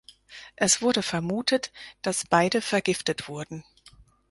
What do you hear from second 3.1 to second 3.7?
wurden.